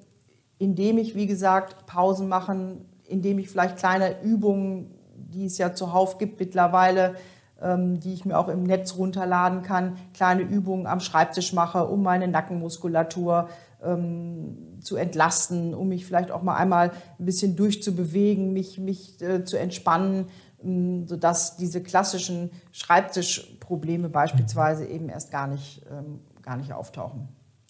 [0.59, 4.97] indem ich, wie gesagt, Pausen machen, indem ich vielleicht kleine Übungen
[5.33, 7.15] die es ja zuhauf gibt mittlerweile,
[7.63, 12.27] die ich mir auch im Netz runterladen kann, kleine Übungen am Schreibtisch mache, um meine
[12.27, 13.49] Nackenmuskulatur
[13.83, 19.45] ähm, zu entlasten, um mich vielleicht auch mal einmal ein bisschen durchzubewegen, mich, mich äh,
[19.45, 20.27] zu entspannen,
[20.63, 27.29] ähm, sodass diese klassischen Schreibtischprobleme beispielsweise eben erst gar nicht, ähm, gar nicht auftauchen.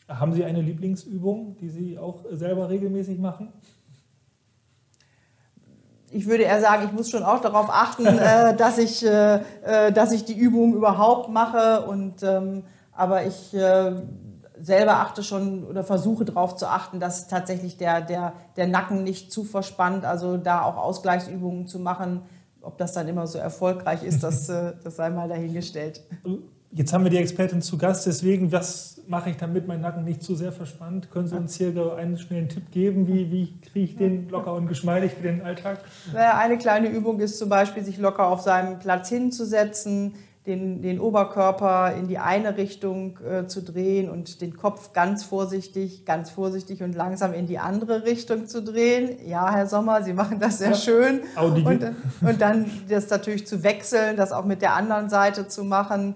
[0.09, 3.53] Haben Sie eine Lieblingsübung, die Sie auch selber regelmäßig machen?
[6.11, 9.93] Ich würde eher sagen, ich muss schon auch darauf achten, äh, dass, ich, äh, äh,
[9.93, 11.87] dass ich die Übung überhaupt mache.
[11.87, 13.93] Und, ähm, aber ich äh,
[14.61, 19.33] selber achte schon oder versuche darauf zu achten, dass tatsächlich der, der, der Nacken nicht
[19.33, 22.23] zu verspannt, also da auch Ausgleichsübungen zu machen.
[22.63, 26.03] Ob das dann immer so erfolgreich ist, das, äh, das sei mal dahingestellt.
[26.73, 30.23] Jetzt haben wir die Expertin zu Gast, deswegen, was mache ich, damit mein Nacken nicht
[30.23, 31.11] zu sehr verspannt?
[31.11, 33.09] Können Sie uns hier einen schnellen Tipp geben?
[33.09, 35.81] Wie, wie kriege ich den locker und geschmeidig für den Alltag?
[36.15, 40.15] Eine kleine Übung ist zum Beispiel, sich locker auf seinem Platz hinzusetzen,
[40.47, 46.07] den, den Oberkörper in die eine Richtung äh, zu drehen und den Kopf ganz vorsichtig,
[46.07, 49.17] ganz vorsichtig und langsam in die andere Richtung zu drehen.
[49.27, 50.77] Ja, Herr Sommer, Sie machen das sehr ja.
[50.77, 51.21] schön.
[51.37, 51.83] Und,
[52.23, 56.15] und dann das natürlich zu wechseln, das auch mit der anderen Seite zu machen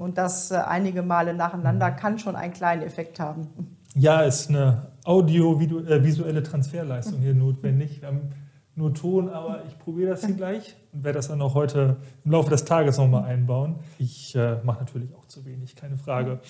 [0.00, 3.48] und das äh, einige Male nacheinander kann schon einen kleinen Effekt haben.
[3.94, 8.00] Ja, ist eine audiovisuelle Transferleistung hier notwendig.
[8.00, 8.30] Wir haben
[8.76, 12.30] nur Ton, aber ich probiere das hier gleich und werde das dann auch heute im
[12.30, 13.76] Laufe des Tages nochmal einbauen.
[13.98, 16.40] Ich äh, mache natürlich auch zu wenig, keine Frage.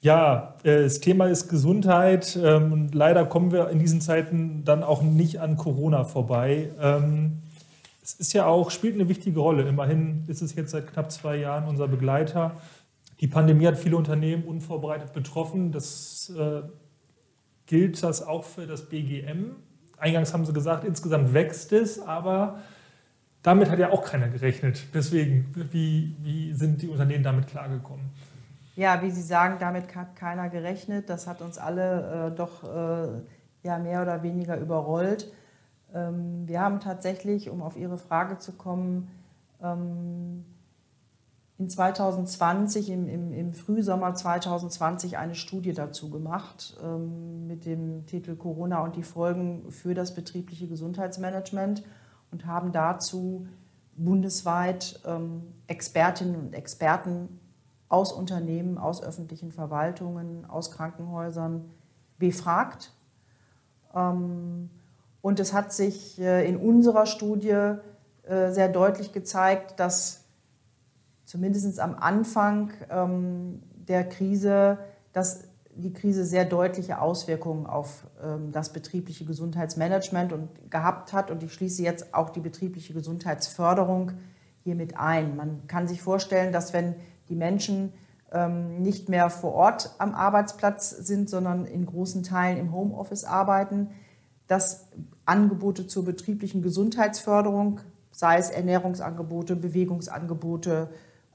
[0.00, 4.82] Ja, äh, das Thema ist Gesundheit ähm, und leider kommen wir in diesen Zeiten dann
[4.82, 6.70] auch nicht an Corona vorbei.
[6.80, 7.42] Ähm,
[8.04, 9.66] es ist ja auch, spielt eine wichtige Rolle.
[9.68, 12.60] Immerhin ist es jetzt seit knapp zwei Jahren unser Begleiter.
[13.20, 15.72] Die Pandemie hat viele Unternehmen unvorbereitet betroffen.
[15.72, 16.62] Das äh,
[17.66, 19.56] gilt das auch für das BGM
[20.04, 22.60] eingangs haben Sie gesagt, insgesamt wächst es, aber
[23.42, 24.86] damit hat ja auch keiner gerechnet.
[24.94, 28.10] Deswegen, wie, wie sind die Unternehmen damit klargekommen?
[28.76, 31.08] Ja, wie Sie sagen, damit hat keiner gerechnet.
[31.08, 33.20] Das hat uns alle äh, doch äh,
[33.62, 35.32] ja, mehr oder weniger überrollt.
[35.94, 39.08] Ähm, wir haben tatsächlich, um auf Ihre Frage zu kommen,
[39.62, 40.44] ähm,
[41.56, 48.34] in 2020, im, im, im, Frühsommer 2020, eine Studie dazu gemacht ähm, mit dem Titel
[48.34, 51.84] Corona und die Folgen für das betriebliche Gesundheitsmanagement
[52.32, 53.46] und haben dazu
[53.96, 55.00] bundesweit
[55.68, 57.38] Expertinnen und Experten
[57.88, 61.70] aus Unternehmen, aus öffentlichen Verwaltungen, aus Krankenhäusern
[62.18, 62.90] befragt.
[65.24, 67.76] Und es hat sich äh, in unserer Studie
[68.24, 70.24] äh, sehr deutlich gezeigt, dass
[71.24, 74.76] zumindest am Anfang ähm, der Krise,
[75.14, 81.30] dass die Krise sehr deutliche Auswirkungen auf ähm, das betriebliche Gesundheitsmanagement und gehabt hat.
[81.30, 84.12] Und ich schließe jetzt auch die betriebliche Gesundheitsförderung
[84.62, 85.36] hiermit ein.
[85.36, 86.96] Man kann sich vorstellen, dass wenn
[87.30, 87.94] die Menschen
[88.30, 93.88] ähm, nicht mehr vor Ort am Arbeitsplatz sind, sondern in großen Teilen im Homeoffice arbeiten,
[94.46, 94.86] dass
[95.26, 100.88] Angebote zur betrieblichen Gesundheitsförderung, sei es Ernährungsangebote, Bewegungsangebote,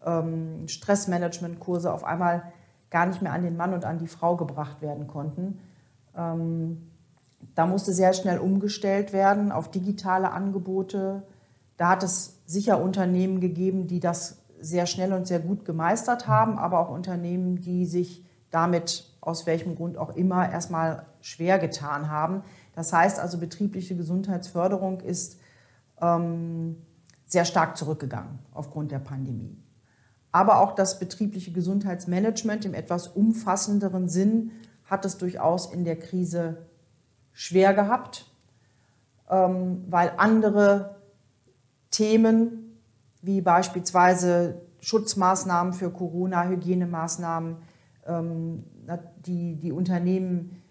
[0.05, 2.43] ähm, Stressmanagementkurse auf einmal
[2.89, 5.59] gar nicht mehr an den Mann und an die Frau gebracht werden konnten.
[6.15, 6.89] Ähm,
[7.55, 11.23] da musste sehr schnell umgestellt werden auf digitale Angebote.
[11.77, 16.57] Da hat es sicher Unternehmen gegeben, die das sehr schnell und sehr gut gemeistert haben,
[16.57, 22.43] aber auch Unternehmen, die sich damit aus welchem Grund auch immer erstmal schwer getan haben.
[22.79, 25.37] Das heißt also, betriebliche Gesundheitsförderung ist
[26.01, 26.77] ähm,
[27.25, 29.61] sehr stark zurückgegangen aufgrund der Pandemie.
[30.31, 34.51] Aber auch das betriebliche Gesundheitsmanagement im etwas umfassenderen Sinn
[34.85, 36.67] hat es durchaus in der Krise
[37.33, 38.31] schwer gehabt,
[39.29, 41.01] ähm, weil andere
[41.91, 42.79] Themen
[43.21, 47.57] wie beispielsweise Schutzmaßnahmen für Corona, Hygienemaßnahmen,
[48.05, 48.63] ähm,
[49.25, 50.61] die die Unternehmen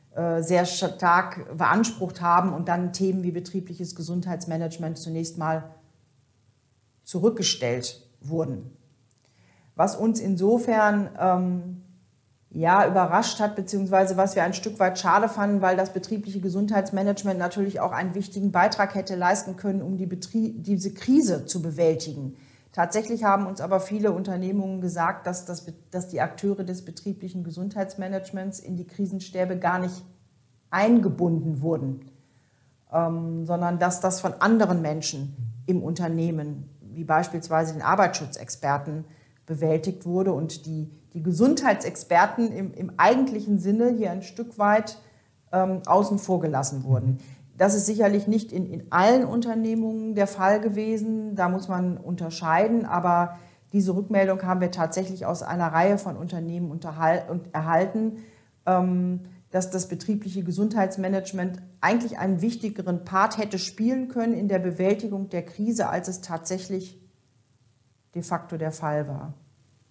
[0.41, 5.71] sehr stark beansprucht haben und dann Themen wie betriebliches Gesundheitsmanagement zunächst mal
[7.05, 8.77] zurückgestellt wurden
[9.79, 11.83] was uns insofern ähm,
[12.51, 17.39] ja, überrascht hat, beziehungsweise was wir ein Stück weit schade fanden, weil das betriebliche Gesundheitsmanagement
[17.39, 22.37] natürlich auch einen wichtigen Beitrag hätte leisten können, um die Betrieb, diese Krise zu bewältigen.
[22.73, 28.61] Tatsächlich haben uns aber viele Unternehmungen gesagt, dass, das, dass die Akteure des betrieblichen Gesundheitsmanagements
[28.61, 30.05] in die Krisenstäbe gar nicht
[30.71, 32.11] eingebunden wurden,
[32.93, 39.05] ähm, sondern dass das von anderen Menschen im Unternehmen, wie beispielsweise den Arbeitsschutzexperten,
[39.47, 44.99] bewältigt wurde und die, die Gesundheitsexperten im, im eigentlichen Sinne hier ein Stück weit
[45.53, 47.19] ähm, außen vor gelassen wurden.
[47.59, 51.35] Das ist sicherlich nicht in, in allen Unternehmungen der Fall gewesen.
[51.35, 52.87] Da muss man unterscheiden.
[52.87, 53.37] Aber
[53.73, 56.81] diese Rückmeldung haben wir tatsächlich aus einer Reihe von Unternehmen
[57.53, 58.19] erhalten,
[58.65, 65.29] ähm, dass das betriebliche Gesundheitsmanagement eigentlich einen wichtigeren Part hätte spielen können in der Bewältigung
[65.29, 67.01] der Krise, als es tatsächlich
[68.15, 69.35] de facto der Fall war.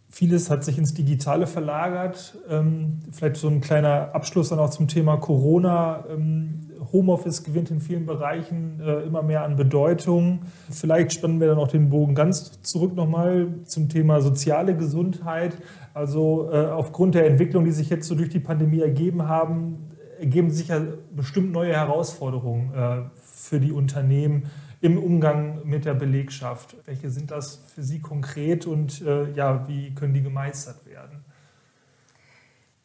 [0.10, 2.38] Vieles hat sich ins Digitale verlagert.
[2.50, 6.06] Ähm, vielleicht so ein kleiner Abschluss dann auch zum Thema Corona.
[6.10, 10.44] Ähm, Homeoffice gewinnt in vielen Bereichen äh, immer mehr an Bedeutung.
[10.70, 15.58] Vielleicht spannen wir dann auch den Bogen ganz zurück nochmal zum Thema soziale Gesundheit.
[15.94, 19.90] Also äh, aufgrund der Entwicklung, die sich jetzt so durch die Pandemie ergeben haben,
[20.20, 20.82] ergeben sich ja
[21.16, 24.44] bestimmt neue Herausforderungen äh, für die Unternehmen
[24.82, 26.76] im Umgang mit der Belegschaft.
[26.86, 31.26] Welche sind das für Sie konkret und äh, ja, wie können die gemeistert werden?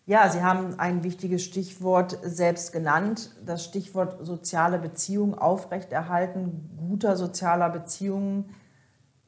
[0.05, 6.71] Ja, Sie haben ein wichtiges Stichwort selbst genannt, das Stichwort soziale Beziehungen aufrechterhalten.
[6.77, 8.47] Guter sozialer Beziehungen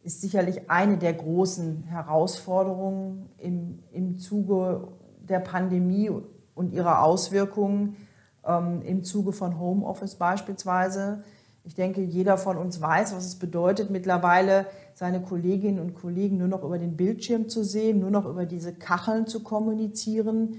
[0.03, 4.89] ist sicherlich eine der großen Herausforderungen im, im Zuge
[5.21, 6.11] der Pandemie
[6.55, 7.97] und ihrer Auswirkungen,
[8.45, 11.25] ähm, im Zuge von Homeoffice beispielsweise.
[11.67, 16.49] Ich denke, jeder von uns weiß, was es bedeutet, mittlerweile seine Kolleginnen und Kollegen nur
[16.49, 20.59] noch über den Bildschirm zu sehen, nur noch über diese Kacheln zu kommunizieren.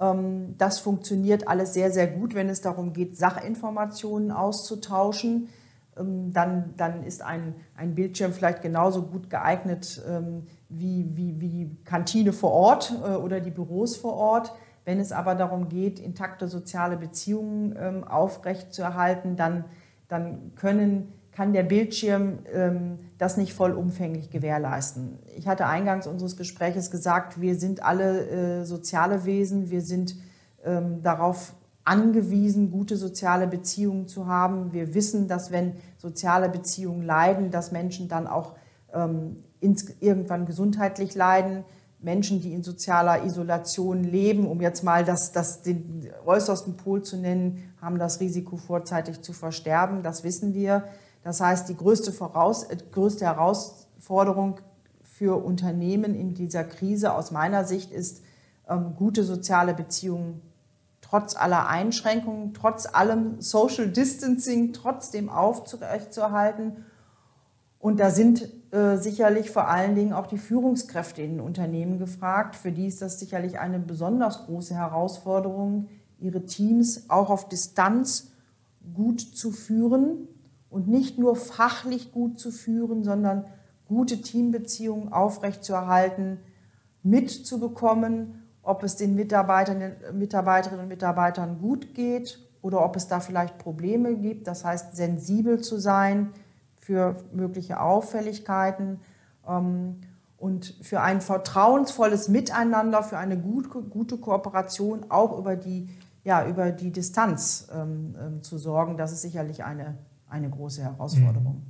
[0.00, 5.50] Ähm, das funktioniert alles sehr, sehr gut, wenn es darum geht, Sachinformationen auszutauschen.
[5.96, 11.48] Ähm, dann, dann ist ein, ein Bildschirm vielleicht genauso gut geeignet ähm, wie, wie, wie
[11.48, 14.52] die Kantine vor Ort äh, oder die Büros vor Ort.
[14.84, 19.66] Wenn es aber darum geht, intakte soziale Beziehungen aufrechtzuerhalten, dann
[20.10, 25.18] dann können, kann der Bildschirm ähm, das nicht vollumfänglich gewährleisten.
[25.36, 28.26] Ich hatte eingangs unseres Gespräches gesagt, wir sind alle
[28.60, 30.16] äh, soziale Wesen, wir sind
[30.64, 31.54] ähm, darauf
[31.84, 34.72] angewiesen, gute soziale Beziehungen zu haben.
[34.72, 38.56] Wir wissen, dass wenn soziale Beziehungen leiden, dass Menschen dann auch
[38.92, 41.64] ähm, ins, irgendwann gesundheitlich leiden.
[42.02, 47.16] Menschen, die in sozialer Isolation leben, um jetzt mal das, das, den äußersten Pol zu
[47.16, 50.02] nennen, haben das Risiko, vorzeitig zu versterben.
[50.02, 50.84] Das wissen wir.
[51.22, 54.60] Das heißt, die größte, Voraus äh, größte Herausforderung
[55.02, 58.22] für Unternehmen in dieser Krise aus meiner Sicht ist,
[58.68, 60.40] ähm, gute soziale Beziehungen
[61.02, 66.84] trotz aller Einschränkungen, trotz allem Social Distancing trotzdem aufrechtzuerhalten.
[67.78, 72.54] Und da sind äh, sicherlich vor allen Dingen auch die Führungskräfte in den Unternehmen gefragt.
[72.54, 75.88] Für die ist das sicherlich eine besonders große Herausforderung,
[76.20, 78.30] ihre Teams auch auf Distanz
[78.94, 80.28] gut zu führen
[80.68, 83.44] und nicht nur fachlich gut zu führen, sondern
[83.88, 86.38] gute Teambeziehungen aufrechtzuerhalten,
[87.02, 93.58] mitzubekommen, ob es den Mitarbeitern, Mitarbeiterinnen und Mitarbeitern gut geht oder ob es da vielleicht
[93.58, 94.46] Probleme gibt.
[94.46, 96.30] Das heißt, sensibel zu sein
[96.90, 98.98] für mögliche Auffälligkeiten
[99.46, 100.00] ähm,
[100.38, 105.88] und für ein vertrauensvolles Miteinander, für eine gute Kooperation auch über die
[106.24, 111.54] ja, über die Distanz ähm, ähm, zu sorgen, das ist sicherlich eine, eine große Herausforderung.
[111.54, 111.62] Mhm.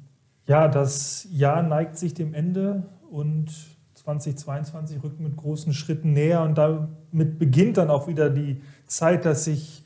[0.47, 3.53] Ja, das Jahr neigt sich dem Ende und
[3.95, 9.45] 2022 rückt mit großen Schritten näher und damit beginnt dann auch wieder die Zeit, dass
[9.45, 9.80] sich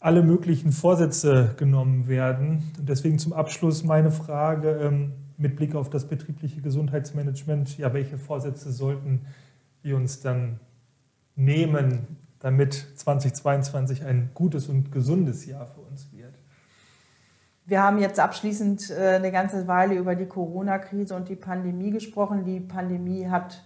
[0.00, 2.62] alle möglichen Vorsätze genommen werden.
[2.78, 7.78] Und deswegen zum Abschluss meine Frage ähm, mit Blick auf das betriebliche Gesundheitsmanagement.
[7.78, 9.22] Ja, welche Vorsätze sollten
[9.82, 10.60] wir uns dann
[11.34, 16.34] nehmen damit 2022 ein gutes und gesundes Jahr für uns wird.
[17.66, 22.44] Wir haben jetzt abschließend äh, eine ganze Weile über die Corona-Krise und die Pandemie gesprochen.
[22.44, 23.62] Die Pandemie hat,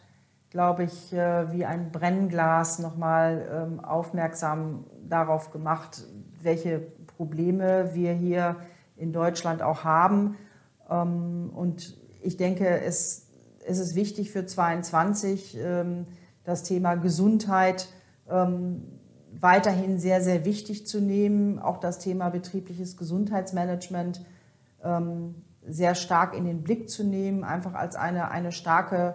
[0.51, 6.05] glaube ich, äh, wie ein Brennglas nochmal ähm, aufmerksam darauf gemacht,
[6.45, 6.81] welche
[7.17, 8.57] Probleme wir hier
[8.97, 10.37] in Deutschland auch haben.
[10.89, 13.29] Ähm, und ich denke, es,
[13.65, 16.07] ist wichtig für 2022 ähm,
[16.45, 17.89] das Thema Gesundheit
[18.29, 18.83] ähm,
[19.33, 21.59] weiterhin sehr, sehr wichtig zu nehmen.
[21.59, 24.23] Auch das Thema betriebliches Gesundheitsmanagement
[25.65, 29.15] sehr stark in den Blick zu nehmen, einfach als eine, eine starke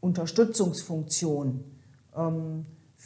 [0.00, 1.62] Unterstützungsfunktion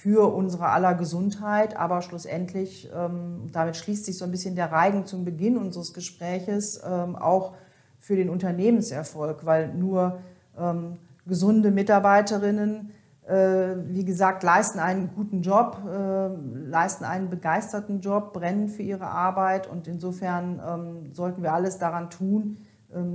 [0.06, 5.04] für unsere aller Gesundheit, aber schlussendlich, ähm, damit schließt sich so ein bisschen der Reigen
[5.04, 7.54] zum Beginn unseres Gespräches, ähm, auch
[7.98, 10.20] für den Unternehmenserfolg, weil nur
[10.56, 12.92] ähm, gesunde Mitarbeiterinnen
[13.26, 16.28] äh, wie gesagt, leisten einen guten Job, äh,
[16.68, 22.58] leisten einen begeisterten Job, brennen für ihre Arbeit und insofern sollten wir alles daran tun,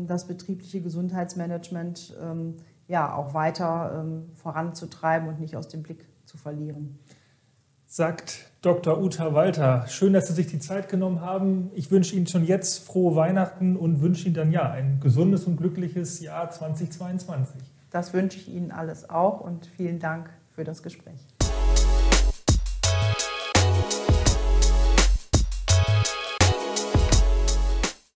[0.08, 2.18] das betriebliche Gesundheitsmanagement
[2.90, 4.04] ja auch weiter
[4.36, 6.98] voranzutreiben und nicht aus dem Blick zu verlieren.
[7.86, 9.02] sagt Dr.
[9.02, 9.86] Uta Walter.
[9.88, 11.72] Schön, dass Sie sich die Zeit genommen haben.
[11.76, 15.58] Ich wünsche Ihnen schon jetzt frohe Weihnachten und wünsche Ihnen dann ja ein gesundes und
[15.58, 17.60] glückliches Jahr 2022.
[17.90, 21.20] Das wünsche ich Ihnen alles auch und vielen Dank für das Gespräch.